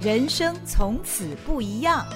[0.00, 2.06] 人生从此不一样。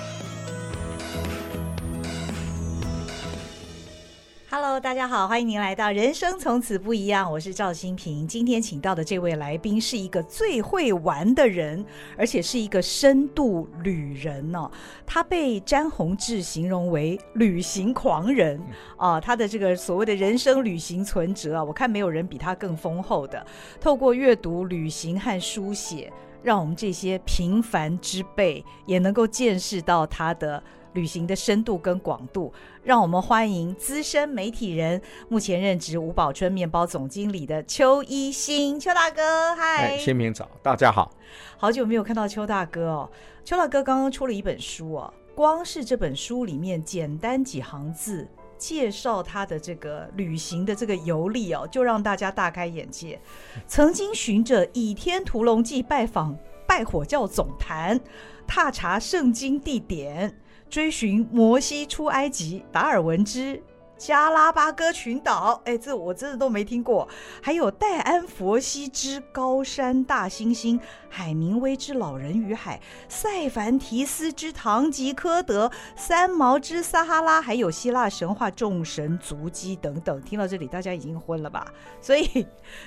[4.49, 8.29] Hello，大家好，欢迎您来到《人生从此不一样》，我是赵新平。
[8.29, 11.85] 今天请到的这位来宾是一个最会玩的人，
[12.17, 14.71] 而且是一个深度旅人哦。
[15.05, 18.61] 他被詹宏志形容为旅行狂人
[18.97, 23.45] 啊，他的这个所谓的人生旅行存折啊，我看没有人比他更丰厚的。
[23.81, 26.13] 透过阅读、旅行和书写，
[26.43, 30.63] 让我们这些平凡之辈也能够见识到他的。
[30.95, 41.11] 旅行的深度跟广度，让我们欢迎资深媒体人，目前任职吴宝春面包总经理的邱一新，邱大哥，嗨，新平早，大家好，
[41.57, 43.11] 好久没有看到邱大哥哦。
[43.43, 48.29] 邱大哥刚刚出了一本书哦，光是这本书里面简单几行字
[48.63, 53.21] 介绍他的这个旅行的这个游历哦，就让大家大开眼界。
[53.67, 58.01] 曾经循着《倚天屠龙记》拜访拜火教总坛，
[58.47, 60.39] 踏查圣经地点。
[60.71, 63.61] 追寻摩西出埃及，达尔文之
[64.05, 67.09] 加拉巴哥群岛，哎，这我真的都没听过。
[67.41, 80.21] 还有戴安佛西之高山大猩猩，海明威之老人与海，塞凡提斯之堂吉诃德，三毛之撒哈拉，还有希腊神话众神足迹等等。
[80.23, 81.65] 听到这里，大家已经昏了吧？
[82.01, 82.45] 所以，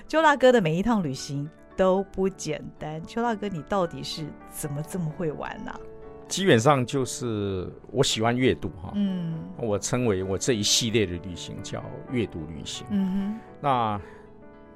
[0.10, 3.02] 邱大哥的每一趟旅行都不简单。
[3.08, 5.80] 邱大哥，你到底是怎么这么会玩呢、啊？
[6.28, 14.02] 基本上就是我喜欢阅读哈，嗯，我称为我这一系列的旅行叫阅读旅行，嗯哼，那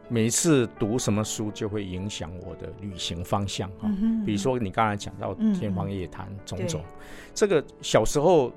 [0.07, 3.89] 每一次读什么书就会影响我的旅行方向哈，
[4.25, 6.81] 比如说你刚才讲到天方夜谭种种，
[7.33, 8.51] 这个小时候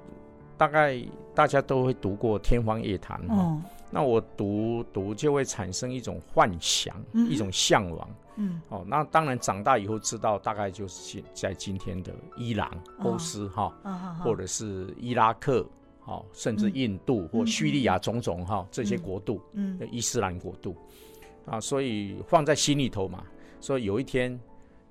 [0.57, 1.03] 大概
[1.35, 3.59] 大家都会读过天方夜谭哈，
[3.91, 8.09] 那我读读就会产生一种幻想，一种向往。
[8.37, 13.71] 嗯，哦，那当然长大以后知道，大概就是在今天的伊朗、波斯哈，
[14.25, 15.67] 或者是伊拉克，
[16.01, 20.75] 哈，甚至印度或叙利亚种种哈这些国度，嗯，伊斯兰国度，
[21.45, 23.23] 啊，所以放在心里头嘛，
[23.61, 24.41] 所以有一天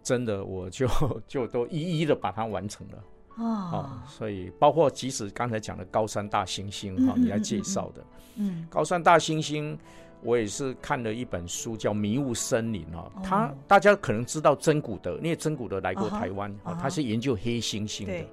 [0.03, 0.87] 真的我就
[1.27, 3.03] 就都一一的把它完成了，
[3.37, 8.03] 哦，所以包括即使刚才讲的高山大猩猩哈，你来介绍的，
[8.35, 9.75] 嗯，高山大猩猩。
[10.23, 18.25] 我也是看了一本书，叫《迷雾森林》哦，他大家可能知道真古德，因为真古德来过台湾哦，他是研究黑猩猩的。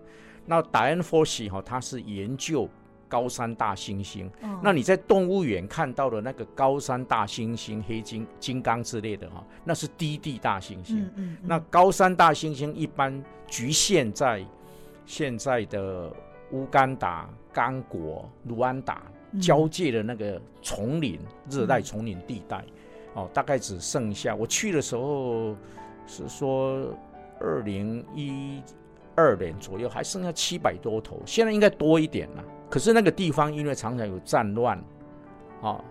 [0.44, 2.69] 那达恩·佛西哈，他是研究
[3.09, 4.28] 高山大猩猩。
[4.62, 11.06] 那你在动物园看到的那个高山大猩猩、黑金金刚之类的哈，那是低地大猩猩。
[11.43, 14.44] 那高山大猩猩一般局限在
[15.06, 16.12] 现在的
[16.53, 19.03] 乌干达、刚果、卢安达。
[19.41, 21.19] 交界的那个丛林，
[21.50, 22.65] 热带丛林地带，
[23.15, 25.55] 哦，大概只剩下我去的时候
[26.06, 26.89] 是说
[27.41, 28.62] 二零一
[29.15, 32.44] 二年左右，还剩下七百多头，现在应该多一点了。
[32.71, 34.78] 可是那个地方因为常常有战乱，
[35.62, 35.83] 啊，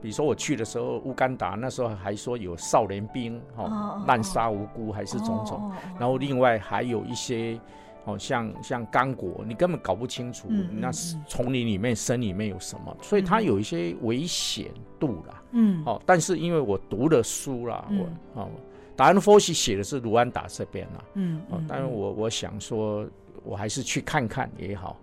[0.00, 7.60] 比如说我去的时候，乌干达那时候还说有少年兵，哦，滥杀无辜还是种种，然后另外还有一些。
[8.06, 10.90] 哦，像像刚果，你根本搞不清楚，那
[11.28, 15.42] 丛林里面、森里面有什么，所以它有一些危险度啦。
[15.50, 18.48] 嗯，哦，但是因为我读的书啦，我哦，
[18.96, 21.04] 达恩佛西写的是卢安达这边啦。
[21.14, 23.06] 嗯，哦，但是我我想说，
[23.44, 24.96] 我还是去看看也好。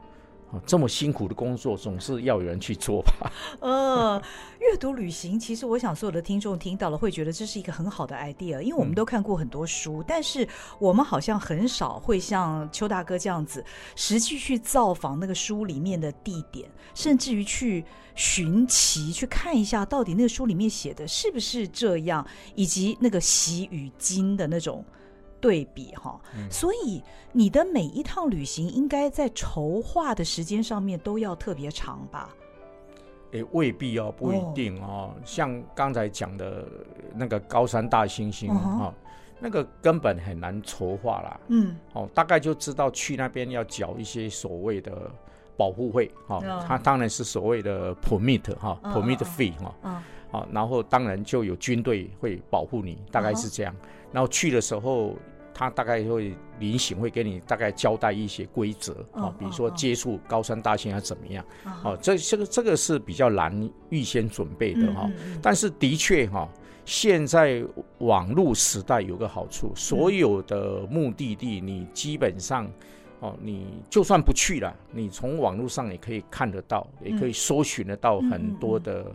[0.66, 3.32] 这么辛苦的工作，总是要有人去做吧？
[3.60, 4.22] 呃，
[4.60, 10.48] 阅读旅行，其实我想所有的听众听到了会觉得这是一个很好的 idea，因为我们都看过很多书，嗯、但是
[10.80, 13.64] 我们好像很少会像邱大哥这样子，
[13.96, 17.84] 实际去造访那个书里面的地点，甚至于去
[18.16, 22.26] 寻奇去看一下，到底那个书里面写的是不是这样，
[22.56, 24.84] 以及那个习与今的那种。
[25.44, 26.18] 对比哈，
[26.50, 32.30] 所以你的每一趟旅行应该在筹划的时间上面都要特别长吧？
[33.30, 35.14] 也，未必哦，不一定哦。
[35.26, 36.66] 像刚才讲的
[37.14, 38.94] 那个高山大猩猩哈，
[39.38, 41.38] 那个根本很难筹划啦。
[41.50, 45.12] 嗯，哦，大概就知道去那边要缴一些所谓的
[45.58, 50.02] 保护费哈，它当然是所谓的 permit 哈，permit fee 哈，
[50.32, 53.76] 啊，然后当然就有军队会保护你，大概是这样。
[54.14, 55.14] 然后去的时候。
[55.54, 65.10] 他大概会临行会给你大概交代一些规则啊，比如说接触高山大猩要怎么样啊，这这个这个是比较难预先准备的哈。
[65.42, 66.50] 但是的确哈，
[66.86, 67.64] 现在
[68.00, 72.70] 网络时代有个好处，所有的目的地你基本上
[73.20, 79.06] 哦，你就算不去了，你从网络上也可以看得到，也可以搜寻得到很多的。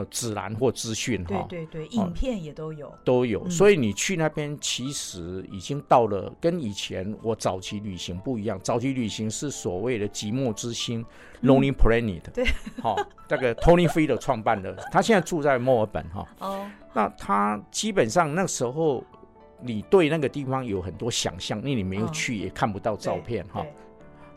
[0.00, 1.46] 呃指南或资讯哈。
[1.48, 3.48] 对对对，影片也都有，都有。
[3.48, 8.58] 所以你去那边其实已经到了跟以前我早期旅行不一样。
[8.62, 11.04] 早期旅行是所谓的寂寞之星
[11.42, 12.22] （Lonely Planet）。
[12.32, 12.44] 对，
[12.82, 12.96] 好，
[13.28, 16.26] 那个 Tony Fleeter 创办的，他现在住在墨尔本哈。
[16.38, 16.70] 哦。
[16.92, 19.04] 那他基本上那时候。
[19.62, 23.62] 你对那个地方有很多想象，因为你没有去，也看不到照片哈。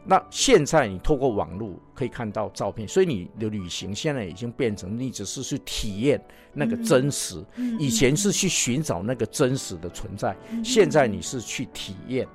[0.05, 6.21] 那现在你透过网络可以看到照片，所以你的旅行现在已经变成你只是去体验
[6.51, 7.43] 那个真实。
[7.79, 12.27] 以前是去寻找那个真实的存在，现在你是去体验。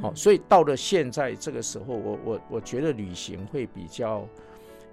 [0.00, 4.26] 好，所以到了现在这个时候，我我我觉得旅行会比较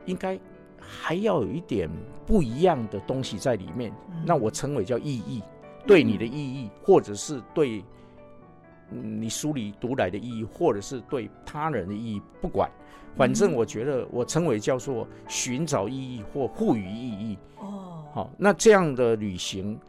[0.06, 0.40] 应该
[0.80, 1.90] 还要有一点
[2.26, 3.94] 不一样的东西在里面。
[4.26, 5.42] 那我称为叫意义。
[5.86, 7.84] 对你的意义，或者是对
[8.94, 12.70] 你书里读来的意义，或者是对他人的意义，不管，
[13.16, 17.38] 反正我觉得我称为叫做寻找意义或赋予意义。
[17.60, 19.80] 哦，好，那这样的旅行。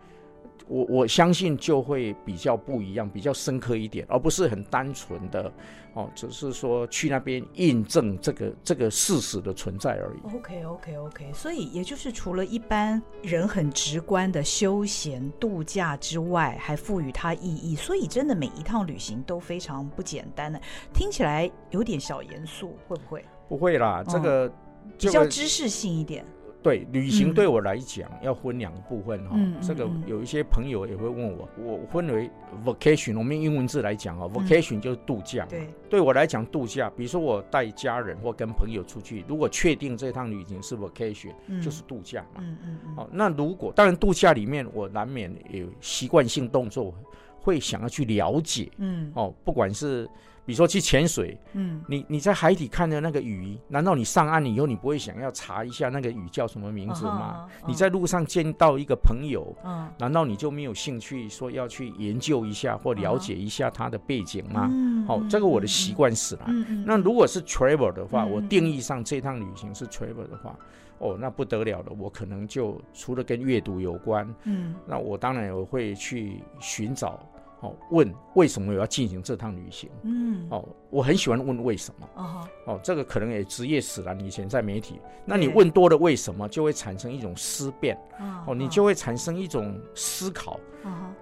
[0.66, 5.52] 我我相信就会比较不一样，比较深刻一点，而不是很单纯的
[5.93, 10.34] 哦，只是说去那边印证这个这个事实的存在而已。
[10.34, 17.76] OK OK OK，所以也就是除了一般人很直观的休闲度假之外，还赋予它意义。
[17.76, 20.61] 所以真的每一趟旅行都非常不简单的，
[20.94, 23.25] 听起来有点小严肃，会不会？
[23.49, 26.25] 不会啦，这个、嗯、比较知识性一点。
[26.64, 32.31] 对，旅行对我来讲要分两个部分哈，嗯、这个有一些朋友也会问我，我分为
[32.64, 35.44] vacation，我们英文字来讲啊，vacation 就是度假。
[35.44, 42.40] 对，对我来讲度假，比如说我带家人或跟朋友出去，如果确定这趟旅行是 vacation，嗯、就是度假嘛。
[42.40, 42.96] 嗯嗯嗯。
[42.96, 46.94] 好，那如果当然度假里面我难免有习惯性动作，
[47.43, 48.72] 会想要去了解。
[48.78, 49.12] 嗯。
[49.14, 50.08] 哦，不管是。
[50.46, 57.46] 比如说去潜水，嗯，你你在海底看的那个鱼，难道你上岸以后你不会想要查一下那个鱼叫什么名字吗？
[57.67, 64.70] 你在路上见到一个朋友，嗯，难道你就没有兴趣说要去研究一下或了解一下他的背景吗？
[65.06, 66.47] 好，这个我的习惯是啦。
[66.85, 70.55] 那如果是 travel 的话，我定义上这趟旅行是 travel 的话，
[70.99, 77.19] 哦，那不得了了，我可能就除了跟阅读有关，嗯，那我当然我会去寻找。
[77.64, 79.88] 哦，问为什么我要进行这趟旅行？
[80.02, 82.08] 嗯，哦，我很喜欢问为什么。
[82.16, 84.20] 哦，哦，这个可能也职业使然。
[84.20, 87.99] 以前在媒体，那你问多了为什么，就会产生一种思辨。
[88.46, 90.61] 哦，你就会产生一种思考。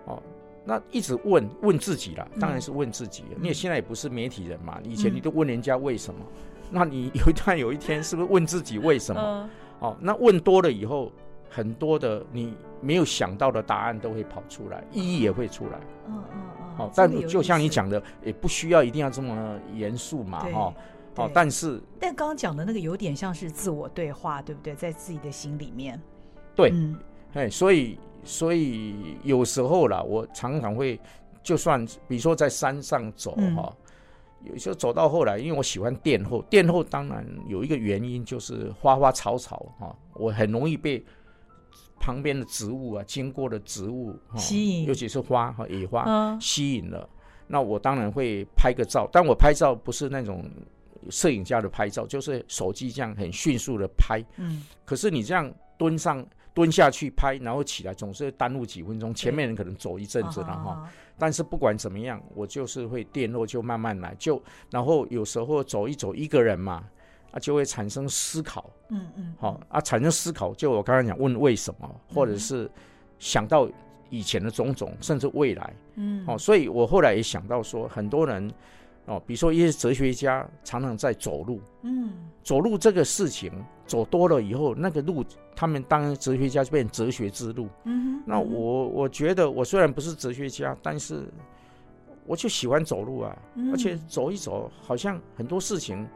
[0.06, 0.20] 哦，
[0.64, 3.22] 那一直问问自己了，当然是问自己。
[3.40, 6.20] 你也现在也不是媒体人嘛，以前你都问人家为什么，
[6.72, 9.48] 那你有一段有一天是不是问自己为什么？
[9.78, 11.12] 哦，那问多了以后。
[11.54, 15.78] 很多的你没有想到的答案都会跑出来，意义也会出来。
[16.08, 16.76] 嗯嗯嗯。
[16.78, 20.74] 好，但就像你讲的，也不需要一定要这么严肃嘛，哈。
[21.14, 24.74] 好，但是但刚刚讲的那个有点像是自我对话，对不对？
[24.74, 26.00] 在自己的心里面。
[26.56, 26.96] 对，嗯
[27.34, 30.98] 哎，所以所以有时候啦，我常常会，
[31.42, 33.70] 就算比如说在山上走哈，
[34.42, 41.04] 有时候走到后来，因为我喜欢殿后，殿后当然有一个原因就是花花草草哈，我很容易被。
[42.02, 47.08] 旁边的植物啊，经过的植物吸引，尤其是花和野花吸引了。
[47.46, 50.44] 那我当然会拍个照，但我拍照不是那种
[51.10, 54.20] 摄影家的拍照，就是手机这样很迅速的拍。
[54.36, 54.64] 嗯。
[54.84, 60.90] 可是你这样蹲上蹲下去拍，然后起来总是耽误几分钟，前面人可能走一阵子了哈。
[61.16, 66.84] 但是不管怎么样，我就是会电落，就慢慢来，就然后有时候走一走，一个人嘛。
[67.32, 72.70] 啊，就会产生思考，嗯嗯，好啊，产生思考，就我刚才讲问为什么，或者是
[73.18, 73.68] 想到
[74.10, 78.52] 以前的种种，甚至未来，嗯，哦，所以我后来也想到说，很多人
[79.06, 82.12] 哦，比如说一些哲学家常常在走路，嗯，
[82.44, 83.50] 走路这个事情
[83.86, 85.24] 走多了以后，那个路
[85.56, 91.26] 他们当哲学家就变哲学之路，嗯，那我我觉得我虽然不是哲学家，但是
[92.26, 93.34] 我就喜欢走路啊，
[93.72, 96.06] 而且走一走，好像很多事情。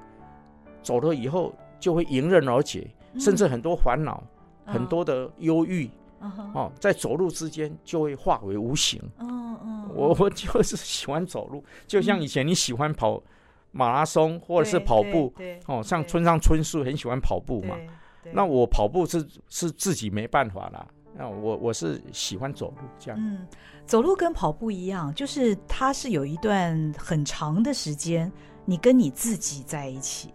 [0.86, 2.88] 走了以后就会迎刃而解，
[3.18, 4.22] 甚至很多烦恼、
[4.64, 5.90] 很多的忧郁，
[6.54, 9.02] 哦，在走路之间就会化为无形。
[9.18, 13.20] 嗯嗯我我就是喜欢走路，就像以前你喜欢跑
[13.72, 15.34] 马拉松或者是跑步，
[15.66, 17.76] 哦，像村上春树很喜欢跑步嘛。
[18.32, 20.86] 那我跑步是是自己没办法啦，
[21.18, 23.18] 那我我是喜欢走路这样。
[23.20, 23.44] 嗯，
[23.86, 28.30] 走路跟跑步一样，就是它是有一段很长的时间，
[28.64, 30.30] 你跟你自己在一起。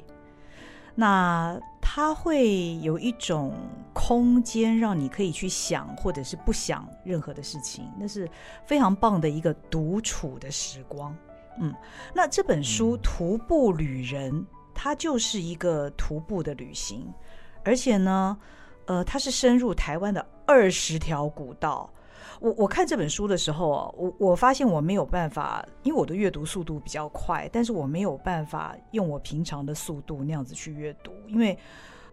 [0.96, 3.54] 那它会有一种
[3.94, 8.30] 空间，让你可以去想，或者是不想任何的事情，那是
[8.66, 11.16] 非常棒的一个独处的时光。
[11.60, 11.74] 嗯，
[12.14, 14.32] 那这本书《徒步旅人》，
[14.74, 17.06] 它就是一个徒步的旅行，
[17.64, 18.38] 而且呢，
[18.86, 21.90] 呃，它是深入台湾的二十条古道。
[22.42, 31.56] 我我看这本书的时候啊，我我发现我没有办法，因为我的阅读速度比较快，但是我没有办法用我平常的速度那样子去阅读，因为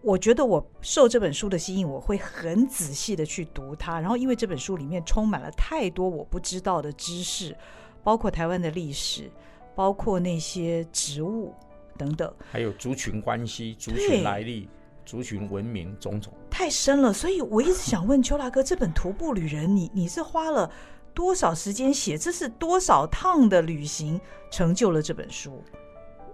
[0.03, 3.99] 我觉得我受这本书的吸引，我会很仔细的去读它。
[3.99, 7.57] 然后，因为这本书里面充满了太多我不知道的知识，
[8.03, 9.31] 包括台湾的历史，
[9.75, 11.51] 包括那些植物
[11.97, 14.69] 等等，还有族群关系、族群来历。
[15.09, 20.69] 族群文明种种太深了，所以我一直想问邱大哥，这本《徒步旅人》你，你你是花了
[21.15, 22.15] 多少时间写？
[22.15, 25.63] 这是多少趟的旅行成就了这本书？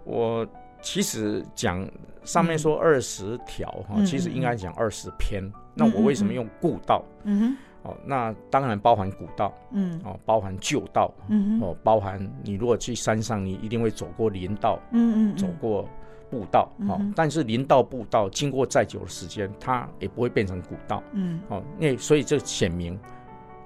[0.03, 0.45] 我
[0.81, 1.89] 其实讲
[2.25, 5.41] 上面说二十条哈，其实应该讲二十篇。
[5.41, 7.01] 嗯、那我为什么用故道？
[7.23, 15.87] 嗯哼，哦，那当然包含古道，嗯，哦，包含旧道，嗯哦，包含你如果去山上，你一定会走过林道，嗯嗯，走过。
[16.29, 22.99] 步道，好，但是林道步道经过再久的时间，它也不会变成古道，嗯，哦，那所以这显明，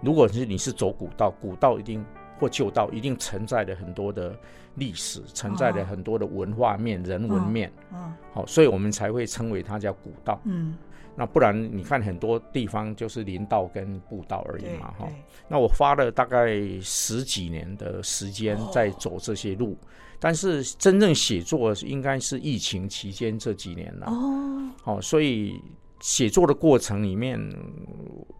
[0.01, 2.05] 如果是你是走古道，古道一定
[2.39, 4.35] 或旧道一定承载了很多的
[4.75, 10.77] 历史，承载了很多的文化面、人文面，嗯，好，所以我们才会称为它叫古道，嗯，
[11.15, 15.07] 那不然你看很多地方就是林道跟步道而已嘛，哈，
[15.47, 19.77] 那我花了大概十几年的时间在走这些路。
[20.19, 25.61] 但是真正写作应该是疫情期间这几年了哦，哦，所以
[26.01, 27.39] 写作的过程里面，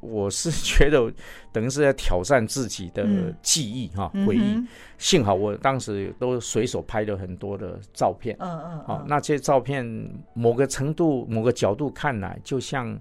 [0.02, 1.12] 我是觉得
[1.52, 4.40] 等于是在挑战自己的记忆哈、嗯、回忆。
[4.40, 4.68] 嗯、
[4.98, 9.86] 幸好我当时都随手拍了很多的照片，嗯嗯，好，那这些照片
[10.34, 12.98] 某个程度、某个角度看来，就像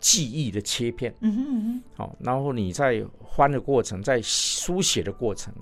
[0.00, 3.04] 记忆的切片，嗯哼嗯哼，好，然后你在
[3.36, 5.52] 翻的过程，在书写的过程。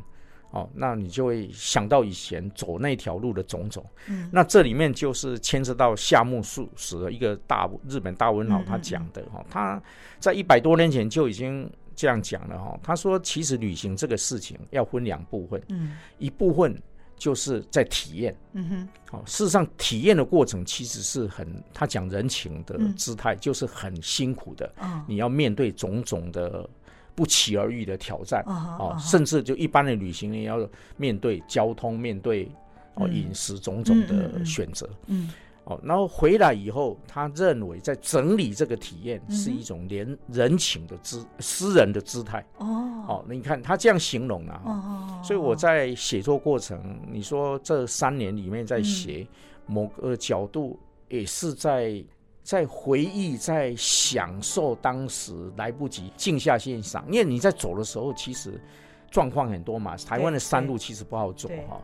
[0.52, 3.84] 哦，那你就会想到以前走那条路的种种。
[4.06, 9.82] 嗯，那这里面就是牵涉到夏目漱石的一个大日本大文豪他讲的哈，他
[10.20, 12.78] 在一百多年前就已经这样讲了哈。
[12.82, 16.78] 他说，其实旅行这个事情要分两部分，嗯，一部分
[17.16, 26.68] 就是在体验，嗯哼，好，事实上体验的过程其实是很，他讲人情的姿态就是很辛苦的，嗯，你要面对种种的。
[27.14, 32.48] 不期而遇的挑战哦，甚至就一般的旅行也要面对交通、面对
[32.94, 34.88] 哦饮食种种的选择。
[35.06, 35.30] 嗯，
[35.64, 42.44] 哦，然后回来以后，他认为在整理这个体验是一种连人情的姿、私人的姿态。
[42.58, 42.66] 哦，
[43.08, 44.62] 哦，你看他这样形容啊。
[44.64, 49.26] 哦，所以我在写作过程，你说这三年里面在写
[49.66, 50.78] 某个角度，
[51.08, 52.02] 也是在。
[52.42, 58.60] 在回忆，在享受当时来不及静下心赏，因为你在走的时候，其实
[59.10, 59.96] 状况很多嘛。
[59.96, 61.80] 台湾的山路其实不好走哈，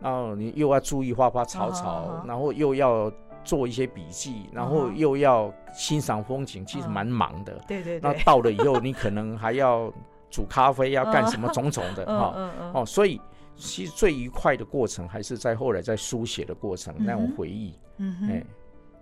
[0.00, 3.10] 然后你又要注意花花草草，然后又要
[3.42, 7.58] 做一些笔记，然后又要欣赏风景，其实蛮忙的。
[7.66, 7.98] 对对。
[8.00, 9.90] 那到了以后，你可能还要
[10.30, 12.52] 煮咖啡， 要干什么种种的哈。
[12.74, 13.18] 哦，所以
[13.56, 17.74] 其实最愉快的过程还是在后来在书写的过程那种回忆。
[17.96, 18.44] 嗯哎。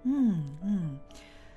[0.02, 0.99] 嗯嗯，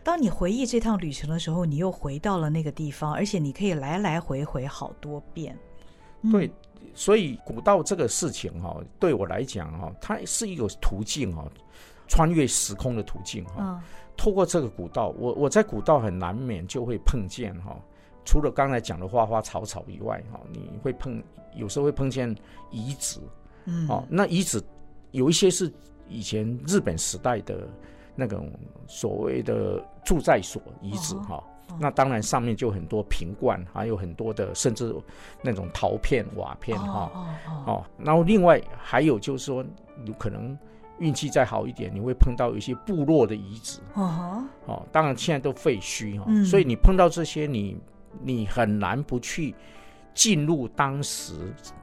[0.04, 5.58] 当你回忆这趟旅程的时候，你又回到了那个地方，而且你可以来来回回好多遍。
[6.24, 6.52] 嗯、对，
[6.94, 11.50] 所以古道这个事情哈，对我来讲哈，它是一个途径哈，
[12.08, 13.56] 穿越时空的途径哈。
[13.60, 13.82] 嗯、
[14.18, 17.78] 透过这个古道，我我在古道很难免就会碰见哈，
[18.26, 21.24] 除了刚才讲的花花草草以外哈，你会碰
[21.56, 22.36] 有时候会碰见
[22.72, 23.22] 遗址，
[23.64, 24.62] 嗯，哦，那遗址
[25.12, 25.72] 有一些是
[26.10, 27.66] 以前日本时代的。
[28.16, 28.52] 那种
[28.88, 31.44] 所谓的住在所遗址哈，
[31.80, 34.94] 那当然上面就很多瓶罐，还有很多的甚至
[35.42, 39.66] 那种陶片、瓦片哈，哦，哦，哦，然后另外还有就是说，
[40.06, 40.56] 有可能
[41.00, 47.76] 运气再好一点，你会碰到一些部落的遗址，哦，哦，当然现在都废墟哈，嗯、所以你碰到这些你，
[48.22, 49.56] 你你很难不去
[50.14, 51.34] 进入当时，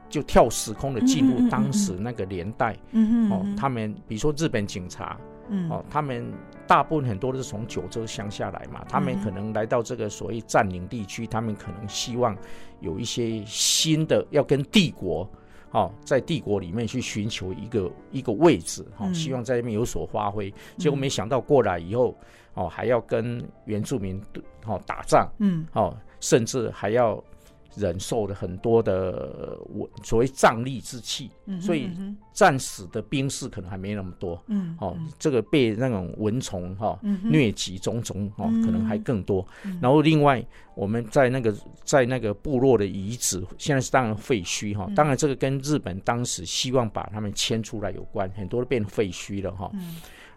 [0.09, 5.19] 就跳时空的进入当时那个年代，嗯嗯，哦，他们比如说日本警察。
[5.51, 6.33] 嗯，哦，他们
[6.67, 12.37] 大部分很多都是从九州乡下来嘛，他们可能来到这个所谓占领地区，他们可能希望
[12.81, 15.29] 有一些新的，要跟帝国，
[15.73, 20.53] 哦，在帝国里面去寻求一个一个位置，哦，希望在那边有所发挥。
[20.79, 22.17] 结果没想到过来以后，
[22.55, 24.23] 哦，还要跟原住民
[24.65, 27.23] 哦打仗，嗯，哦，甚至还要。
[27.77, 31.91] 忍受了很多的我所谓瘴疠之气，所以
[32.33, 34.43] 战死的兵士可能还没那么多。
[34.49, 39.47] 嗯，哦，这个被那种蚊虫哈疟疾种种哦，可能还更多。
[39.81, 44.91] 然后另外我们在那个在那个部落的遗址，现在是当然废墟哈。
[44.97, 49.71] 当然这个跟日本当时希望把他们迁出来有关，很多都变废墟了哈。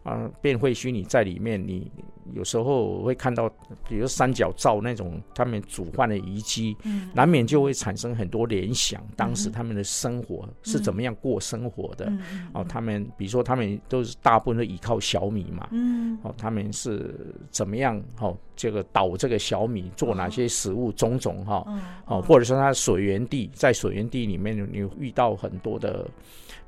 [0.03, 1.89] 啊，变会虚拟在里面，你
[2.33, 3.49] 有时候会看到，
[3.87, 17.15] 比如三角灶那种他们煮饭的遗迹，嗯，难免就会产生很多联想，当时他们的生活是怎么样过生活的，嗯、哦，他们比如说他们都是大部分都依靠小米嘛，嗯，哦，他们是
[17.49, 21.65] 怎么样，哦，这个捣这个小米做哪些食物，种种哈，
[22.07, 26.09] 哦，或者说它水源地，在水源地里面你遇到很多的。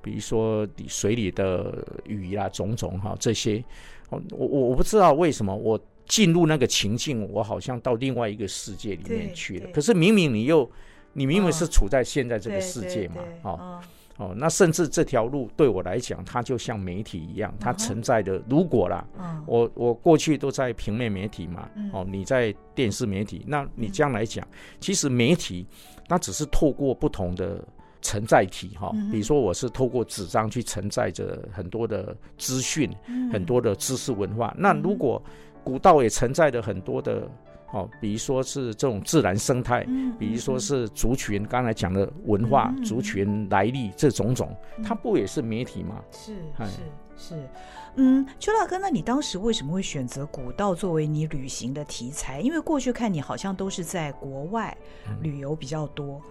[0.05, 3.63] 比如说水里的鱼啊，种种哈，这些，
[4.11, 9.69] 我我我不知道为什么我进入那个情境，我好像到另外一个世界里面去了。
[9.73, 10.69] 可是明明你又，
[11.13, 13.81] 你明明是处在现在这个世界嘛，哦
[14.17, 18.39] 哦，那甚至这条路对我来讲，它就像媒体一样，它存在的。
[18.47, 19.03] 如果啦，
[19.47, 24.47] 我我过去都在平面媒体嘛，哦，你在电视媒体，那你这样来讲，
[24.79, 25.65] 其实媒体
[26.07, 27.67] 它只是透过不同的。
[28.05, 32.87] 承载体哈，比如说我是透过纸张去承载着很多的资讯，
[33.33, 34.53] 很多的知识文化。
[34.55, 35.19] 那如果
[35.63, 37.27] 古道也承载着很多的
[37.73, 39.83] 哦，比如说是这种自然生态，
[40.19, 46.03] 比如说是族群刚才讲的文化、族群来历这种种，它不也是媒体吗？
[46.11, 46.81] 是是
[47.17, 47.49] 是，
[47.95, 52.39] 嗯，邱大哥，那你当时为什么会选择古道作为你旅行的题材？
[52.39, 54.77] 因为过去看你好像都是在国外
[55.21, 56.21] 旅游比较多。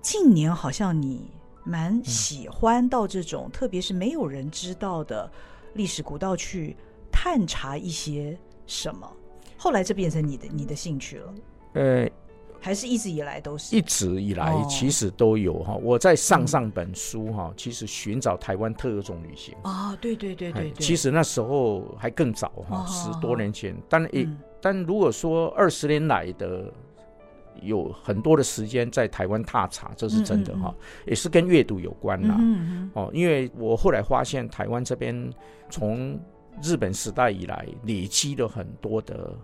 [0.00, 1.30] 近年好像你
[1.64, 5.30] 蛮喜欢到这种，嗯、特别是没有人知道的
[5.74, 6.76] 历史古道去
[7.12, 9.10] 探查一些什么。
[9.56, 11.34] 后来这变成你的你的兴趣了？
[11.74, 12.08] 呃，
[12.60, 13.76] 还是一直以来都是？
[13.76, 15.74] 一直以来其实都有哈。
[15.74, 23.76] 哦、我在上上本书哈，其实寻找台湾特有种旅行啊，对对对对，对，其实那时候还更早哈，十多年前。
[23.88, 26.72] 但也、嗯、但如果说二十年来的。
[27.62, 30.74] 有很多的时间在台湾踏查，这是真的哈，
[31.06, 32.38] 也是跟阅读有关啦。
[32.94, 35.30] 哦，因为我后来发现台湾这边
[35.70, 36.18] 从
[36.62, 39.34] 日本时代以来累积了很多的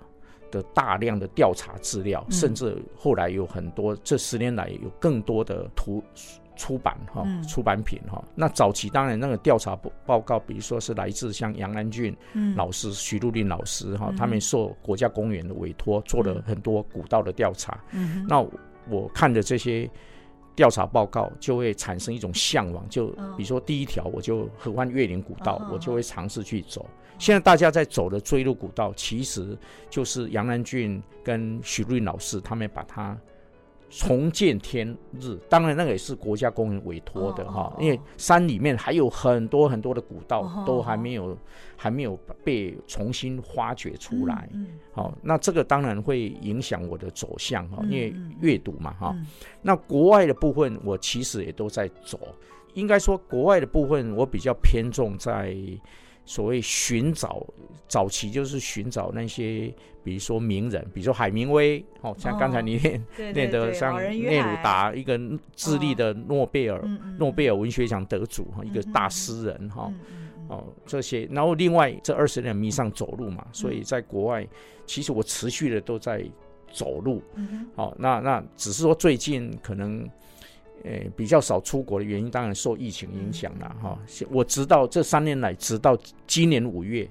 [0.50, 6.02] 的大量的调查资料，嗯、甚至后来有很多这十年来有更多的图。
[6.56, 8.22] 出版哈，出版品哈。
[8.34, 12.16] 那早期当然那个调查报报告，比如说是来自像杨安俊
[12.56, 17.78] 老师、徐禄令老师哈，他们受国家公园的委托做了很多古道的调查。
[18.28, 18.44] 那
[18.88, 19.88] 我看的这些
[20.54, 22.88] 调查报告，就会产生一种向往。
[22.88, 26.86] 就比如说第一条，我就合欢越岭古道，我就会尝试去走。
[27.18, 29.56] 现在大家在走的追路古道，其实
[29.90, 33.16] 就是杨南俊跟徐禄令老师他们把它。
[33.96, 34.86] 重见天
[35.20, 41.38] 日，当然那个也是国家公园委托的哈，因为山里面还有很多很多的古道都还没有
[41.76, 44.48] 还没有被重新发掘出来，
[44.92, 49.16] 好，那这个当然会影响我的走向哈，因为阅读嘛哈。
[49.62, 52.18] 那国外的部分我其实也都在走，
[52.72, 55.56] 应该说国外的部分我比较偏重在。
[56.24, 57.46] 所谓寻找
[57.86, 65.18] 早期就是寻找那些，比如说名人，比如说海明威，哦，像刚才你念 念的像内鲁达，一个
[65.54, 66.82] 智利的诺贝尔
[67.18, 69.92] 诺贝尔文学奖得主哈，一个大诗人哈，
[70.48, 74.46] 哦这些，然后另外这二十年迷上走路嘛，所以在国外
[74.86, 76.24] 其实我持续的都在
[76.72, 77.22] 走路，
[77.76, 80.08] 好，那那只是说最近可能。
[80.84, 83.98] 诶，比较少出国的原因，当然受疫情影响了哈。
[84.30, 87.08] 我直到这三年来，直到今年五月，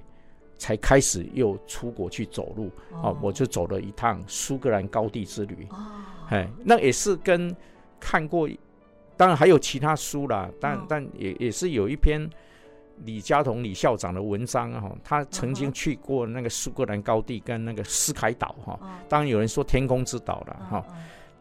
[0.56, 2.70] 才开始又出国去走路。
[3.02, 5.66] 哦，我就走了一趟苏格兰高地之旅。
[5.70, 5.76] 哦，
[6.30, 7.52] 哎，那也是跟
[7.98, 8.48] 看过，
[9.16, 12.30] 当然还有其他书啦，但但也也是有一篇
[13.04, 18.78] 李嘉彤李校长的文章哈，他曾经去过那个苏格兰高地跟那个斯凯岛哈。
[19.08, 20.86] 当然有人说天空之岛了哈。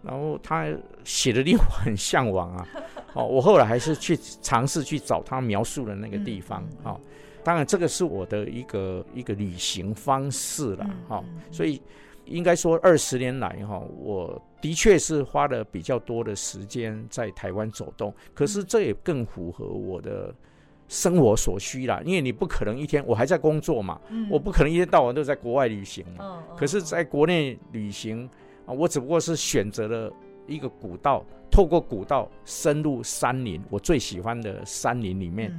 [0.04, 0.68] 然后他
[1.06, 2.68] 写的令我很向往啊，
[3.16, 7.00] 哦，我后来还是去尝试去找他描述的那个地方，哦，
[7.42, 11.82] 当然这个是我的一个一个旅行方式了，哈，所以
[12.26, 20.36] 应该说二十年来哈，我的确是花了比较多的时间在台湾走动，可是这也更符合我的
[20.90, 28.30] 生活所需啦，因为你不可能一天我还在工作嘛，我不可能一天到晚都在国外旅行嘛，可是在国内旅行。
[28.66, 30.14] 啊，我只不过是选择了
[30.48, 35.52] 一个古道，透过古道深入山林，我最喜欢的山林里面，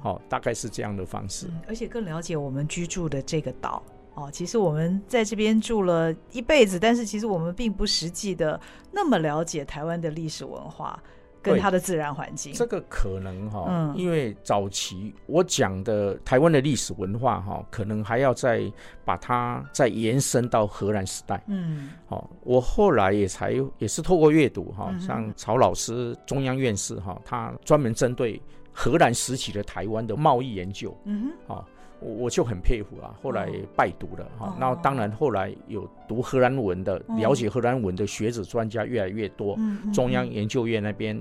[0.00, 1.60] 好、嗯哦，大概是这样的方式、嗯。
[1.68, 3.82] 而且更了解我们居住的这个岛
[4.14, 4.30] 哦。
[4.32, 8.60] 其实我们在这边住了一辈子，但是其实我们并不实际的
[8.90, 11.02] 那么了解台湾的历史文化。
[11.42, 18.62] 跟它的自然环境，这个可能哈，嗯、因为早期我讲的台湾的历史文化哈，可能还要再
[19.04, 21.42] 把它再延伸到荷兰时代。
[21.48, 28.40] 嗯，好，我后来也才也是透过阅读哈，像曹老师中央院士哈，他专门针对
[28.72, 30.96] 荷兰时期的台湾的贸易研究。
[31.04, 31.68] 嗯哼，好，
[32.02, 33.14] 我就很佩服啊。
[33.22, 41.18] 后来拜读了哈，那、哦、当然后来有读荷兰文的，哦、了解荷兰文的学者专家越来越多，嗯、中央研究院那边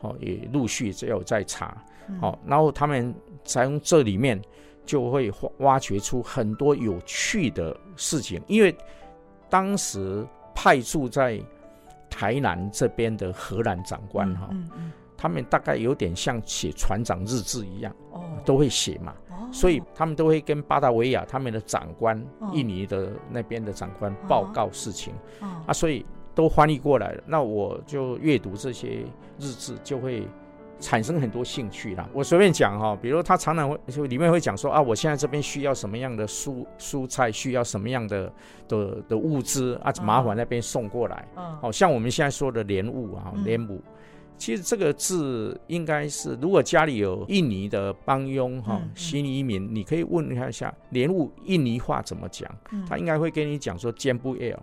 [0.00, 1.76] 哦也陆续只有在查，
[2.20, 4.40] 好、嗯，然后他们从这里面
[4.84, 8.74] 就会挖掘出很多有趣的事情，因为
[9.48, 11.40] 当时派驻在
[12.10, 14.48] 台南这边的荷兰长官哈。
[14.50, 14.92] 嗯嗯嗯
[15.24, 27.24] 他们大概有点像写船长日志一样，哦，都会写嘛，哦，所以他们都会跟巴达维亚他们的长官，哦，印尼的那边的长官报告事情，哦，啊，所以都翻译过来了。
[27.26, 28.98] 那我就阅读这些
[29.38, 30.28] 日志，就会
[30.78, 32.06] 产生很多兴趣啦。
[32.12, 38.30] 我随便讲哈，比如他常常会就里面会讲说啊，我现在这边需要什么样的蔬蔬菜，需要什么样的
[38.68, 41.26] 的的物资啊，麻烦那边送过来。
[41.36, 43.80] 嗯，好像我们现在说的莲雾啊，莲雾。
[44.36, 52.50] 其实这个字应该是，如果家里有印尼的帮佣哈新移民，你可以问他一下莲雾印尼话怎么讲，
[52.88, 54.56] 他应该会跟你讲说尖不 air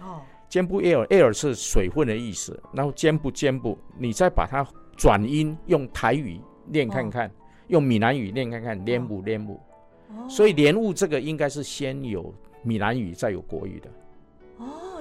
[0.00, 7.30] 哦，尖不 air air 是水分的意思，然后尖不尖不，你再把它转音用台语念看看，
[7.68, 9.60] 用闽南语念看看莲雾莲雾，
[10.28, 13.90] 所以莲雾这个应该是先有闽南语再有国语的。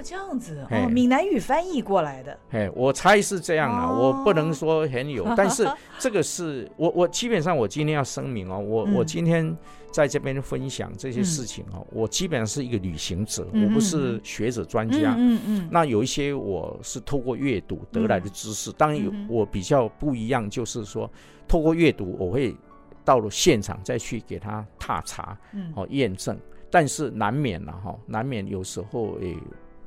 [0.01, 2.37] 这样子哦，闽南语翻译过来的。
[2.49, 5.67] 哎，我猜是这样啊，哦、我不能说很有， 但是
[5.99, 9.55] 这个是我我基本上我今天要声明哦，我、嗯、我今天
[9.91, 15.15] 在这边分享这些事情哦，嗯、我基本上是一个旅行者，嗯、我不是学者专家。
[15.17, 15.69] 嗯嗯。
[15.71, 21.09] 那有一些我是透过阅读得来的知识，当然有我比较不一样，就是说
[21.47, 22.55] 透过阅读，我会
[23.03, 26.37] 到了现场再去给他踏查，嗯，哦验证，
[26.69, 29.37] 但是难免了哈，难免有时候诶。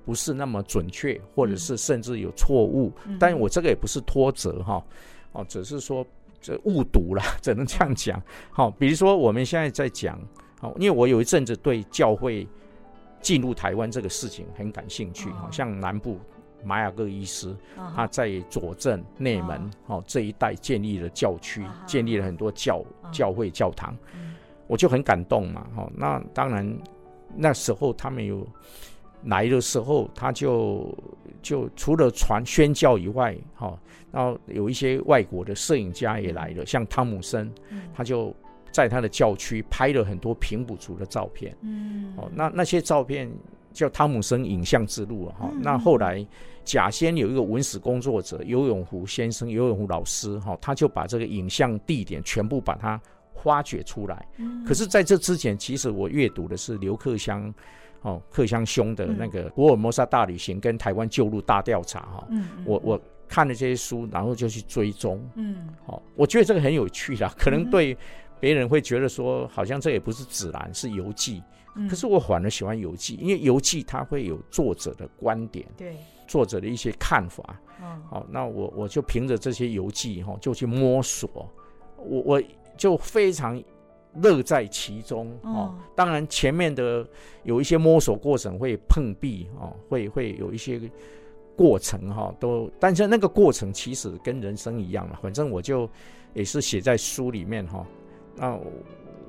[0.04, 4.84] 不是那么准确，或者是甚至有错误，嗯、但我这个也不是脱责哈，
[5.32, 6.06] 哦，只是说
[6.40, 8.22] 这误读了， 只能这样讲。
[8.50, 10.20] 好，比如说我们现在在讲，
[10.60, 12.46] 好，因为我有一阵子对教会
[13.22, 16.18] 进入台湾这个事情很感兴趣，好、哦、像南部
[16.62, 24.34] 马雅各医师，哦、他在左镇内门哦这一带建立了教区，哦、建立了很多教教会教堂，嗯、
[24.66, 26.78] 我就很感动嘛，哈，那当然
[27.34, 28.46] 那时候他们有。
[29.24, 30.96] 来的时候，他就
[31.42, 33.78] 就除了传宣教以外，哈，
[34.12, 37.50] 然后有一些外国的摄影家也来了，像汤姆森，
[37.94, 38.34] 他就
[38.70, 43.30] 在他的教区拍了很多平埔族的照片，嗯，哦，那那些照片
[43.72, 45.50] 叫汤姆森影像之路哈。
[45.60, 46.26] 那后来
[46.64, 53.00] 甲先有一个文史工作者游永湖先生，游永湖老师，哈，他就把这个影像地点全部把它
[53.42, 54.26] 发掘出来。
[54.66, 57.52] 可是在这之前，其实我阅读的是刘克襄。
[58.04, 67.96] 哦，克乡兄的那个《福尔摩沙大旅行》跟台湾旧路大调查哈，嗯，我我看了这些书，然后就去追踪，嗯，好，我觉得这个很有趣啦，可能对
[68.38, 71.42] 别人会觉得说，好像这也不是指南，是游记，
[71.88, 75.96] 可是我反而喜欢游记，因为游记它会有作者的观点，对，
[76.28, 81.50] 作者的一些看法，嗯，好，那我我就凭着这些游记哈，就去摸索，
[81.96, 82.42] 我我
[82.76, 83.58] 就非常。
[84.22, 87.05] 乐在其中哦，当然前面的
[87.42, 90.81] 有一些摸索过程会碰壁哦，会会有一些
[91.57, 95.88] 过程哈，都，但是那个过程其实跟人生一样了，反正我就
[96.33, 97.85] 也是写在书里面哈，
[98.37, 98.53] 那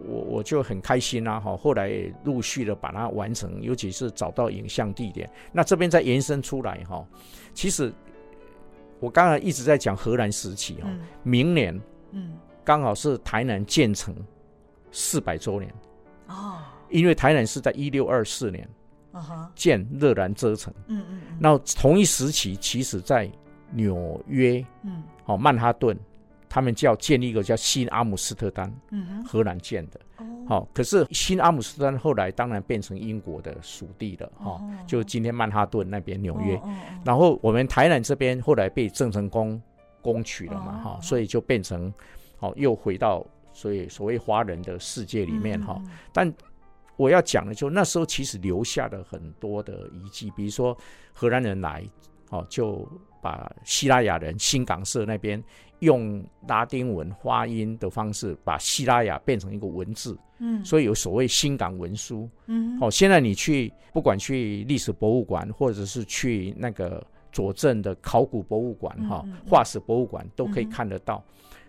[0.08, 1.92] 我我就很开心啦哈，后来
[2.24, 7.04] 陆续的把它完成，尤其是找到影像地点，那这边再延伸出来哈，
[7.54, 7.92] 其实
[9.00, 10.90] 我刚才一直在讲荷兰时期哈，
[11.24, 11.80] 明年
[12.12, 14.16] 嗯，刚好是台南建成。
[14.96, 15.72] 四百周年。
[16.28, 16.58] 哦，
[16.90, 18.68] 因为台南是在一六二四年
[19.54, 23.30] 建热兰遮城，嗯嗯，然后同一时期，其实在
[23.72, 25.96] 纽约，嗯，哦曼哈顿，
[26.50, 36.60] 他们叫建立一个叫新阿姆斯特丹，嗯，荷兰建的，哦，好，可是新阿姆斯特丹后来当然变成英国的属地了，哈，就今天曼哈顿那边纽约，
[37.04, 39.62] 然后我们台南这边后来被郑成功
[40.02, 41.94] 攻取了嘛，哈，所以就变成，
[42.38, 43.24] 好又回到。
[43.56, 46.32] 所以，所谓华人的世界里面哈，但
[46.98, 50.78] 我要讲的就那时候其实留下了很多的遗迹，比如说
[51.14, 51.84] 荷兰人来，
[52.30, 52.88] 哦，就
[53.22, 55.42] 把希腊雅人新港社那边
[55.80, 71.24] 用拉丁文发音的方式把希腊雅变成一个文字，嗯，所以有所谓新港文书，嗯，哦，现在你去不管去历史博物馆，或者是去那个佐证的考古博物馆哈，化石博物馆都可以看得到。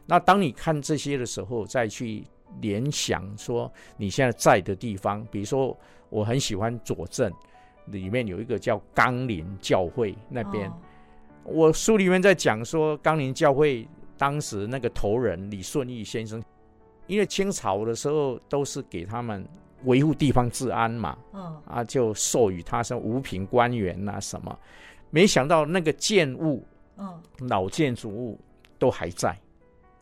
[0.07, 2.25] 那当你看这些的时候，再去
[2.61, 5.77] 联想说你现在在的地方，比如说
[6.09, 7.33] 我很喜欢左镇，
[7.87, 10.73] 里面有一个叫冈林教会那边，
[11.45, 16.42] 我书里面在讲说冈林教会当时那个头人李顺义先生，
[17.07, 19.47] 因为清朝的时候都是给他们
[19.85, 21.57] 维护地方治安嘛，嗯。
[21.66, 24.57] 啊，就授予他是五品官员呐什么，
[25.11, 26.64] 没想到那个建物，
[26.97, 28.40] 嗯，老建筑物
[28.79, 29.37] 都还在，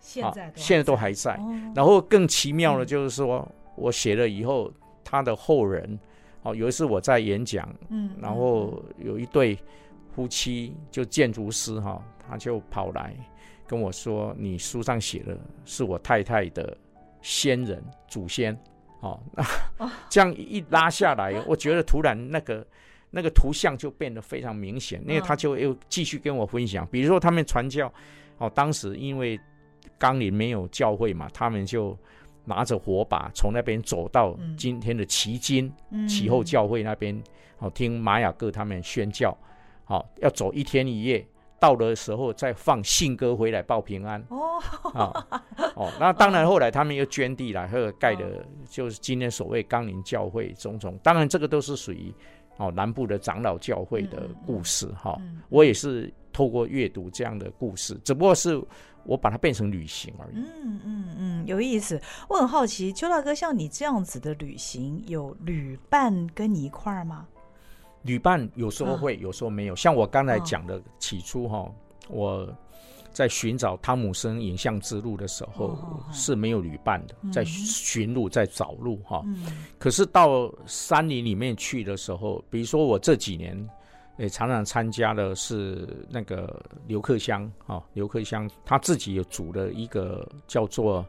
[0.04, 1.32] 现在都现在都还在。
[1.36, 1.72] 哦。
[1.74, 4.70] 然后更奇妙的就是说，我写了以后，
[5.02, 5.98] 他的后人，
[6.42, 9.58] 哦，有一次我在演讲，嗯，然后有一对
[10.14, 13.16] 夫妻，就建筑师哈，他就跑来
[13.66, 16.76] 跟我说：“你书上写的是我太太的
[17.22, 18.54] 先人祖先。”
[19.00, 19.44] 哦，那
[20.08, 22.66] 这样一拉下来， 我觉得突然那个
[23.10, 27.92] 那个图像就变得非常明显，因为他就又继续跟我分享，比如说他们传教，
[28.38, 29.38] 哦，当时因为
[29.98, 31.96] 冈林没有教会嘛，他们就
[32.44, 35.72] 拿着火把从那边走到今天的旗津
[36.08, 37.22] 旗后教会那边，
[37.58, 39.36] 哦，听玛雅各他们宣教，
[39.86, 41.26] 哦，要走一天一夜。
[41.60, 44.22] 到的时候再放信鸽回来报平安。
[44.28, 44.60] 哦，
[44.92, 45.26] 哦
[45.74, 52.12] 哦，那当然后来他们又捐地来，和盖的就是今天所谓冈林教会种种，当然这个都是属于
[52.58, 55.18] 哦南部的长老教会的故事哈。
[55.48, 58.60] 我也是透过阅读这样的故事，只不过是
[59.04, 60.34] 我把它变成旅行而已。
[60.36, 61.98] 嗯嗯嗯，有意思。
[62.28, 67.26] 我很好奇，邱大哥像你这样子的旅行，有旅伴跟你一块儿吗？
[68.02, 69.76] 旅伴有时候会，有时候没有。
[69.76, 71.70] 像我刚才讲的，起初哈，
[72.08, 72.46] 我
[73.12, 75.78] 在寻找汤姆森影像之路的时候
[76.12, 79.24] 是没有旅伴的，在寻路，在找路哈。
[79.78, 83.56] 可是到山林里面去的时候，比如说我这几年
[84.16, 91.04] 也常常参加的是那个刘克襄哈，刘克襄他自己有组了一个叫做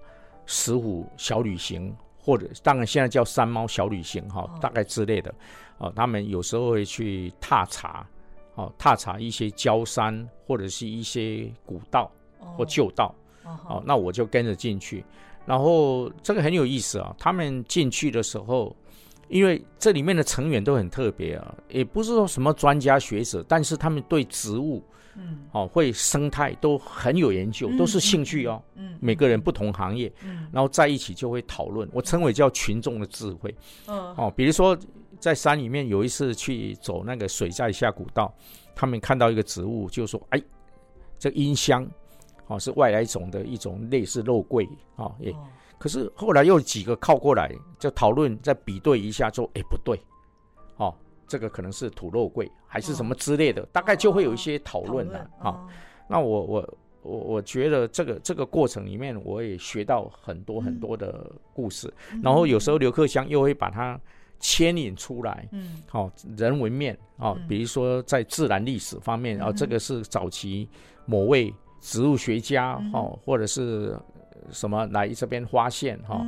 [0.46, 5.34] 石虎小旅行，或者当然现在叫山猫小旅行哈，大概之类的。
[5.78, 8.08] 哦，他们有时候会去踏查，
[8.56, 12.10] 哦，踏查一些郊山或者是一些古道
[12.58, 13.14] 或旧道，
[13.44, 15.04] 哦，那我就跟着进去。
[15.46, 18.76] 然后这个很有意思啊，他们进去的时候，
[19.28, 24.84] 因为这里面的成员都很特别啊，也不是说什么专家学者，但是他们对植物，
[25.16, 33.56] 嗯，哦，会生态都很有研究，都是兴趣哦，嗯，每个人不同行业，嗯，然后在一起就会讨论，我称为叫群众的智慧，
[33.88, 34.78] 嗯哦，比如说。
[35.18, 38.32] 在山里面有一次去走那个水寨下古道，
[38.76, 40.44] 他们看到一个植物，就说：“哎，
[41.18, 41.88] 这音香，
[42.48, 44.66] 哦，是外来种的一种类似肉桂
[44.98, 45.06] 啊。
[45.06, 45.34] 哦”哎，
[45.78, 50.00] 可是后来又几个靠过来，就讨论再比对一下，说：“哎，不对，
[50.78, 50.94] 哦，
[51.28, 55.30] 这个可能是土肉桂，还是什么之类的，哦、大概就会有一些讨论了。
[55.40, 55.68] 啊”
[56.08, 61.94] 那我我我我觉得这个这个过程里面，我也学到很多很多的故事。
[62.12, 64.00] 嗯、然后有时候刘克襄又会把它。
[64.38, 70.70] 牵引出来，嗯，好，人文面啊，比如说在自然历史方面啊，这个是早期
[71.06, 73.98] 某位植物学家哈，或者是
[74.52, 76.26] 什么来这边发现哈，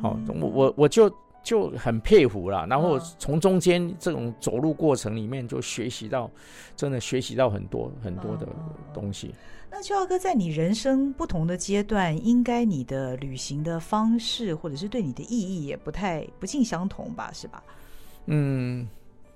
[0.00, 6.30] 好，我我我就就很佩服了，然后从中间这种走路过程里面就学习到，
[6.76, 8.46] 真的学习到很多很多的
[8.92, 9.34] 东西。
[9.70, 17.30] 那邱大哥，在你人生不同的阶段，应该你的旅行的方式，或者是对你的意义，也不太不尽相同吧？
[17.34, 17.62] 是吧？
[18.26, 18.88] 嗯，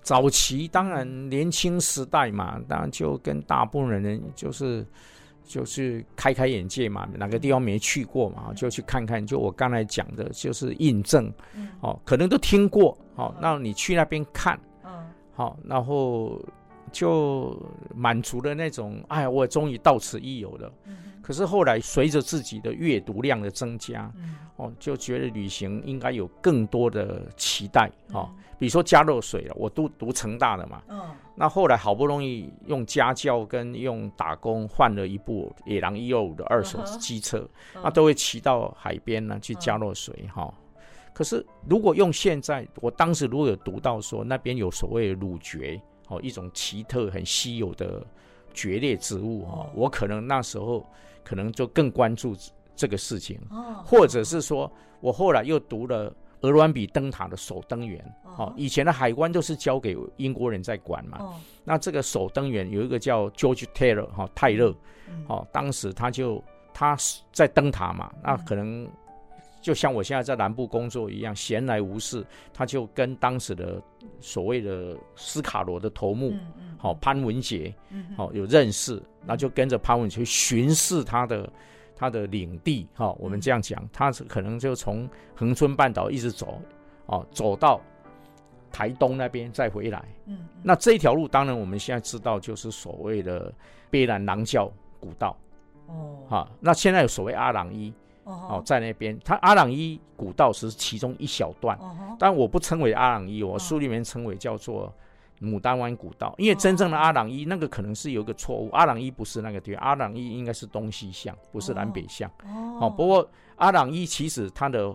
[0.03, 4.85] 早期当然年轻时代嘛，当然就跟大部分人就是
[5.53, 9.27] 就是开开眼界嘛，哪个地方没去过嘛，就去看看。
[9.27, 11.31] 就我刚才讲的，就是印证，
[11.83, 14.91] 哦，可能都听过，哦，那你去那边看，嗯，
[15.35, 16.41] 好，然后。
[16.93, 17.61] 就
[17.95, 20.73] 满足了那种，哎，我终于到此一游了。
[21.23, 24.13] 可是后来随着自己的阅读量的增加，
[24.57, 28.29] 哦，就觉得旅行应该有更多的期待哦。
[28.59, 30.83] 比如说加热水了，我都读成大的嘛。
[31.35, 37.49] 那后来好不容易用家教跟用打工换了一部野狼一二五的二手机车，
[37.83, 40.53] 那都会骑到海边呢去加热水哈。
[41.15, 45.81] 可是如果用现在，我当时如果有读到说那边有所谓的乳蕨。
[46.13, 48.07] 哦，一种奇特、很稀有的
[48.53, 50.87] 蕨类植物哦，我可能那时候
[51.25, 52.37] 可能就更关注
[52.77, 53.41] 这个事情，
[53.85, 54.71] 或者是说
[55.01, 58.05] 我后来又读了鹅銮比灯塔的守灯员，
[58.37, 64.75] 哦，以前的海关都是交给英国人在管嘛，那这个守灯员有一个叫 George Taylor 哈泰勒，
[65.29, 66.43] 哦，当时他就
[66.75, 66.97] 他
[67.33, 68.87] 在灯塔嘛，那可能。
[69.63, 73.81] 就像我现在在南部工作一样，闲来无事，他就跟当时的
[74.21, 76.35] 所谓的斯卡罗的头目，
[76.77, 77.73] 好潘文杰，
[78.17, 81.49] 好有认识，那就跟着潘文杰去巡视他的
[81.95, 86.61] 他的领地，哈，我们这样讲，他可能就从恒春半岛一直走，
[87.07, 87.81] 哦，走到
[88.73, 93.55] 台东那边再回来，嗯，那这条路当然我们现在知道就是所谓的
[93.93, 95.37] 卑南狼教古道，
[95.87, 97.93] 哦，哈，那现在有所谓阿朗壹。
[98.25, 101.79] 哦，在那边，它阿朗伊古道是其中一小段，
[102.19, 104.93] 但我不称为阿朗伊，我书里面称为叫做
[105.41, 112.31] 牡丹湾古道，因为真正的阿朗伊那个可能是有一个错误，阿朗伊不是那个地方，阿朗伊应该是东西向，不是南北向。
[112.81, 114.95] 哦，不过阿朗伊其实它的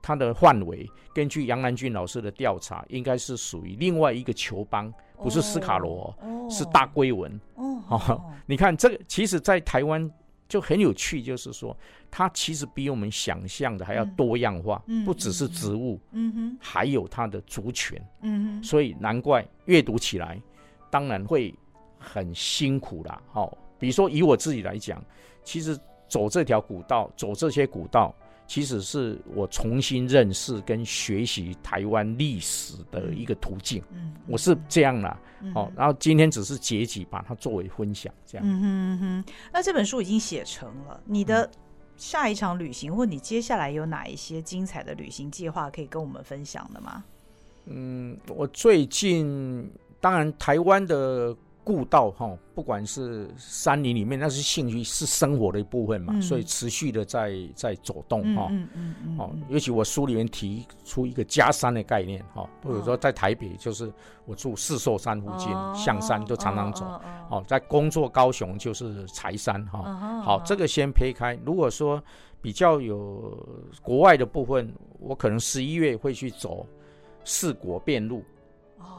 [0.00, 6.16] 它的范围，根据杨南俊老师的调查，应该是属于另外一个球邦，不是斯卡罗，
[6.48, 7.40] 是大龟文。
[7.88, 10.08] 哦， 你看这个，其实，在台湾。
[10.52, 11.74] 就很有趣，就是说，
[12.10, 20.38] 它其实比我们想象的还要多样化，嗯、不只是植物，嗯哼，还有它的族群，嗯哼，所以难怪阅读起来，
[20.90, 21.54] 当然会
[21.98, 23.22] 很辛苦啦。
[23.32, 25.02] 好、哦，比如说以我自己来讲，
[25.42, 25.74] 其实
[26.06, 28.14] 走这条古道，走这些古道。
[28.46, 35.18] 其实是我重新认识跟学习台湾历史的一个途径，嗯，我是这样啦，
[35.54, 38.46] 哦，然后今天只是结集，把它作为分享，这样。
[38.46, 41.50] 嗯哼嗯哼，那这本书已经写成了，你的
[41.96, 47.02] 下一场旅行，或你接下来有哪一些精彩的旅行计划可以跟我们分享的吗？
[47.66, 51.36] 嗯，我最近当然台湾的。
[51.64, 58.48] 故道哈，不管是山林里面，那是兴趣，是生活的一部分嘛，嗯、所以持续的在在走动哈。
[58.50, 59.18] 嗯嗯嗯。
[59.18, 63.92] 哦、尤其我书里面提出一个加山的概念哈，比如说在台北，就是
[64.24, 66.84] 我住四兽山附近，哦、象山就常常走。
[66.84, 69.78] 哦，哦，哦，在工作高雄就是柴山哈。
[69.78, 71.38] 哦、好，这个先撇开。
[71.44, 72.02] 如果说
[72.40, 73.38] 比较有
[73.82, 76.66] 国外的部分，我可能十一月会去走
[77.24, 78.24] 四国遍路。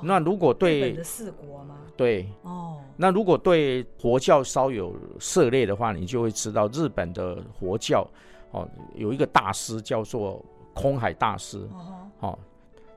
[0.02, 1.78] 那如果对日本的四国吗？
[1.96, 8.06] 对哦，那如果对佛教稍有涉猎的话，你就会知道日本的佛教
[8.52, 10.44] 哦，有一个大师叫做
[10.74, 12.40] 空海大师哦，哦，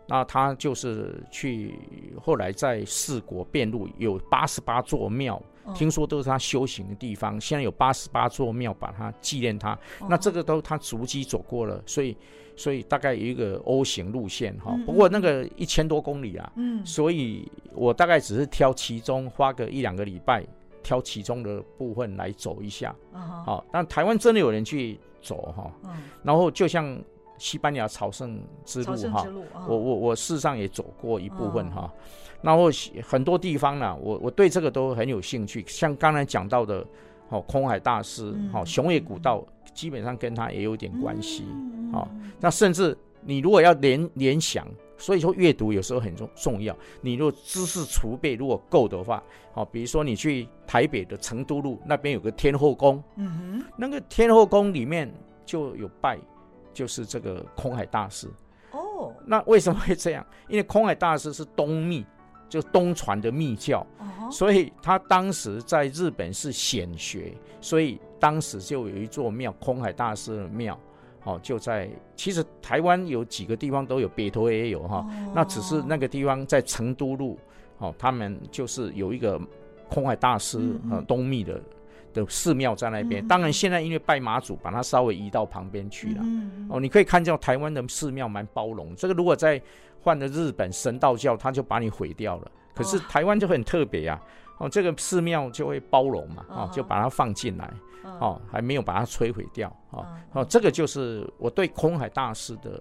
[0.06, 1.78] 那他就是去
[2.20, 12.16] 后来在四国遍路有八十八座庙，哦、听说都是他修行的地方，现在有八十八座庙把他纪念他，哦、那这个都他足迹走过了，所以。
[12.56, 20.44] 所以大概有一个 O 型路线哈，不过那个一千多公里啊，嗯，所以我大概只是挑其中花个一两个礼拜，
[20.82, 22.96] 挑其中的部分来走一下，
[23.44, 25.70] 好，但台湾真的有人去走哈，
[26.22, 26.98] 然后就像
[27.38, 29.26] 西班牙朝圣之路哈，
[29.68, 31.92] 我我我事实上也走过一部分哈，
[32.40, 32.70] 然后
[33.06, 36.86] 很多地方呢，我我对这个都很有兴趣，像刚才讲到的，
[37.28, 39.44] 好空海大师，好熊野古道。
[39.74, 41.44] 基本上跟他也有点关系，
[41.92, 42.08] 好，
[42.40, 46.74] 那甚至你如果要联联想，所以说阅读有时候很重重要。
[47.02, 55.12] 你如果知识储备如果够的话，好，比如说你去台北的成都路那边有个天后宫，嗯哼，那个天后宫里面
[55.44, 56.18] 就有拜，
[56.72, 58.30] 就是这个空海大师。
[58.70, 60.24] 哦，那为什么会这样？
[60.48, 62.06] 因为空海大师是东密。
[62.48, 64.30] 就东传的密教，uh.
[64.30, 70.78] 所以他当时在日本是显学，所以当时就有一座庙，空海大师的庙，
[71.24, 75.32] 哦，就在其实台湾有几个地方都有，北投也有哈，uh.
[75.34, 77.38] 那只是那个地方在成都路，
[77.78, 79.40] 哦，他们就是有一个
[79.88, 80.58] 空海大师
[80.90, 81.60] 呃东密的
[82.16, 83.28] 的寺庙在那边，uh.
[83.28, 86.76] 当然现在因为拜妈祖，把它稍微移到旁边去了，uh huh.
[86.76, 89.62] 哦，你可以看到台湾的寺庙蛮包容，这个如果在。
[90.02, 92.48] 换了日本神道教，他就把你毁掉了。
[92.76, 94.22] 可是台湾就很特别啊，
[94.58, 97.68] 哦，这个寺庙就会包容嘛，哦，就把它放进来，
[98.04, 102.80] 哦，还没有把它摧毁掉，哦，哦，这个就是我对空海大师的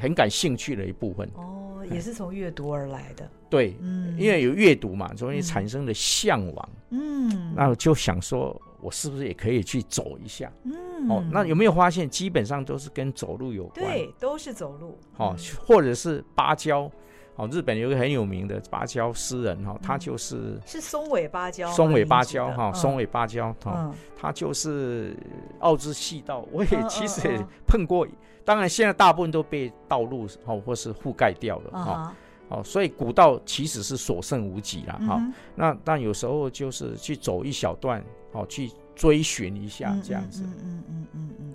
[0.00, 1.30] 很感兴趣的一部分。
[1.36, 3.30] 哦，也是从阅读而来的。
[3.48, 6.68] 对，嗯，因为有阅读嘛，所以产生了向往。
[6.90, 8.60] 嗯，那我就想说。
[8.84, 10.52] 我是不是也可以去走一下？
[10.64, 13.82] 嗯，哦，那有没有发现基本上都是跟走路有关？
[13.82, 14.98] 对，都是走路。
[15.16, 15.34] 哦，
[15.66, 16.90] 或者是芭蕉，
[17.36, 25.16] 哦，日本有个很有名的芭蕉诗人哈，他就是是松尾芭蕉，松尾芭蕉哈，松尾芭蕉哈，他就是
[25.60, 26.46] 奥之细道。
[26.52, 28.06] 我也其实也碰过，
[28.44, 32.14] 当然现在大部分都被道路哦或是覆盖掉了哈。
[32.48, 35.22] 哦，所以古道其实是所剩无几了哈。
[35.54, 38.04] 那但有时候就是去走一小段。
[38.36, 41.54] 哦，去追寻一下这样子，嗯嗯嗯嗯嗯。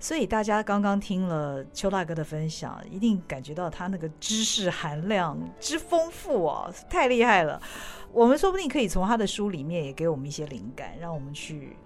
[0.00, 7.62] 所以大家刚刚听了邱大哥的分享，一定感觉到他那个知识含量之丰富哦，太厉害了。
[8.12, 11.76] 我们说不定可以从他的书里面也给我们一些灵感，让我们去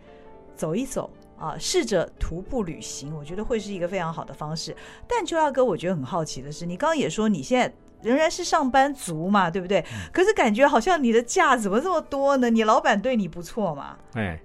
[0.57, 4.75] 走一走啊，试着徒步旅行，我觉得会是一个非常好的方式。
[5.07, 7.71] 但邱大哥，我觉得很好奇的是，你刚刚也说你现在。
[8.03, 9.85] 仍然是上班族嘛，对不对？
[10.13, 12.51] 可是感觉好像你的假怎么这么多呢？
[12.51, 13.97] 你老板对你不错嘛？
[14.15, 14.41] 哎，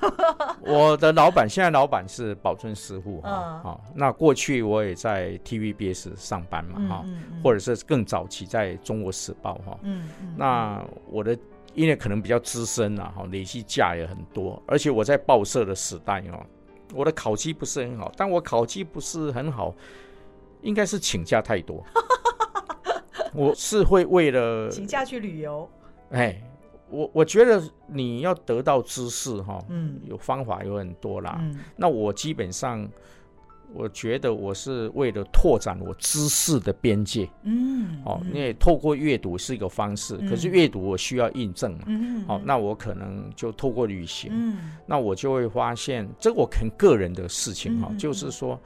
[0.62, 3.60] 我的老板现在老板是宝尊师傅哈。
[3.62, 7.04] 好，那过去我也在 TVBS 上班嘛哈，
[7.42, 9.78] 或者是更早期在中国时报哈。
[9.82, 10.34] 嗯嗯。
[10.36, 11.36] 那我的
[11.74, 16.44] 因为可能比较资深了哈，累积假也很多，而且我在报社的时代哦，
[16.94, 19.74] 我的考绩不是很好，但我考绩不是很好，
[20.62, 21.84] 应该是请假太多。
[23.34, 25.68] 我是会为了请假去旅游。
[26.10, 26.42] 哎，
[26.90, 31.38] 我我觉得你要得到知识哈，嗯，有方法有很多啦。
[31.40, 32.88] 嗯，那我基本上。
[33.74, 48.60] 我觉得我是为了拓展我知识的边界，嗯，哦，因为透过阅读是一个方式，嗯、可是阅读我需要印证嘛，嗯，哦，那我可能就透过旅行，嗯，那我就会发现，这我很个人的事情哈，嗯、就是说，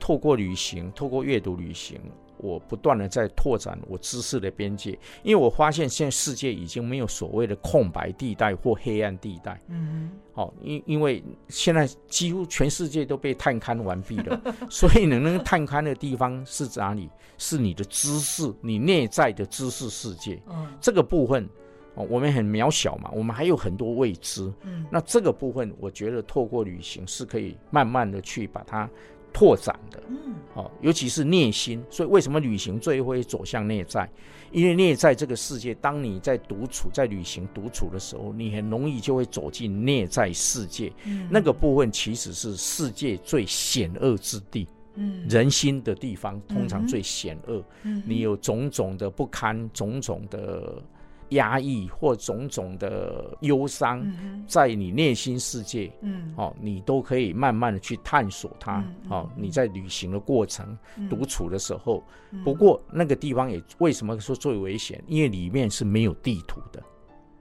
[0.00, 2.00] 透过旅行，透过阅读旅行。
[2.38, 9.60] 我不断的在拓展我知识的边界，因为我发现现在世界已经没有所谓的空白地带或黑暗地带。
[9.68, 17.08] 嗯，好，因因为现在几乎全世界都被探勘完毕了， 所以能能探勘的地方是哪里？
[17.38, 20.40] 是你的知识，你内在的知识世界。
[20.48, 21.48] 嗯，这个部分
[21.94, 24.52] 哦，我们很渺小嘛，我们还有很多未知。
[24.62, 28.88] 嗯，那这个部分，我觉得透过旅行是可以慢慢的去把它。
[29.36, 30.16] 拓展的，嗯，
[30.54, 34.08] 哦，尤其是内心，所以为什么旅行最会走向内在？
[34.50, 40.90] 因为内在这个世界，当你在独处、在旅行独处的时候，你很容易就会走进内在世界。
[41.04, 44.66] 嗯，那个部分其实是世界最险恶之地。
[44.94, 47.62] 嗯，人心的地方通常最险恶。
[47.82, 50.82] 嗯，你有种种的不堪，种种的。
[51.30, 54.06] 压抑或种种的忧伤，
[54.46, 58.84] 在你内心世界，嗯，哦，你都可以慢慢的去探索它。
[59.08, 60.76] 哦，你在旅行的过程、
[61.10, 62.02] 独处的时候，
[62.44, 65.02] 不过那个地方也为什么说最危险？
[65.06, 66.82] 因为里面是没有地图的，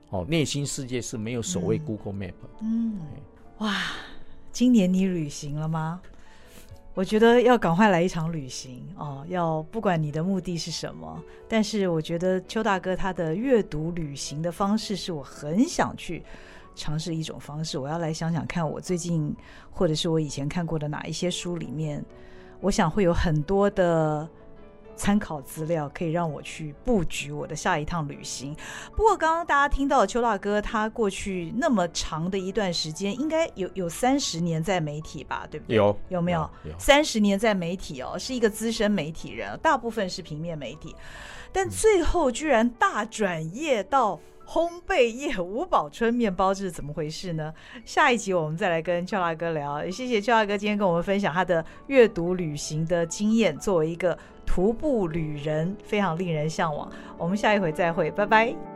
[0.10, 2.34] 哦，内心世界是没有所谓 Google Map。
[2.62, 3.00] 嗯，
[3.60, 3.74] 哇，
[4.52, 6.02] 今年你旅行了吗？
[6.96, 9.26] 我觉得要赶快来一场旅行哦！
[9.28, 16.24] 要不管你的目的是什么，但是我觉得邱大哥他的阅读旅行的方式是我很想去
[16.74, 17.78] 尝试一种方式。
[17.78, 19.36] 我要来想想看，我最近
[19.70, 22.02] 或者是我以前看过的哪一些书里面，
[22.62, 24.28] 我想会有很多的。
[24.96, 28.56] 参考资料可以让我去布局我的下一趟旅行。
[28.96, 35.76] 不过，刚刚大家听到邱大哥他过去那么长的一段时间，应该有有三十年在媒体吧，对不对？
[35.76, 36.50] 有有没有？
[36.78, 40.96] 三十年在媒体哦，是一个资深媒体人，大部分是平面媒体，
[41.52, 47.54] 但最后居然大转业到烘焙业，吴宝春面包这是怎么回事呢？
[47.84, 49.84] 下一集我们再来跟邱大哥聊。
[49.84, 54.18] 也谢谢邱大哥今天跟我们分享他的阅读旅行的经验，作为一个。
[54.46, 58.75] 徒步旅人非常令人向往，我们下一回再会，拜拜。